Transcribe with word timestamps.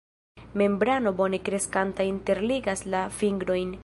Membrano 0.61 1.09
bone 1.19 1.39
kreskanta 1.49 2.03
interligas 2.15 2.81
la 2.95 3.03
fingrojn. 3.21 3.77